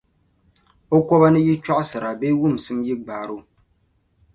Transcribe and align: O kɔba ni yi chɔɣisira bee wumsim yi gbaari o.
O 0.95 0.97
kɔba 1.07 1.27
ni 1.31 1.39
yi 1.47 1.53
chɔɣisira 1.65 2.09
bee 2.19 2.37
wumsim 2.39 2.79
yi 2.87 2.93
gbaari 3.03 3.33
o. 3.37 3.39